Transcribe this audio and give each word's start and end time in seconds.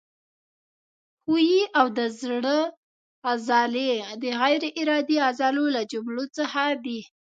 ښویې 1.21 1.61
او 1.79 1.85
د 1.97 1.99
زړه 2.21 2.57
عضلې 3.29 3.91
د 4.23 4.23
غیر 4.39 4.63
ارادي 4.79 5.17
عضلو 5.27 5.65
له 5.75 5.81
جملو 5.91 6.25
څخه 6.37 6.61
دي. 6.85 6.99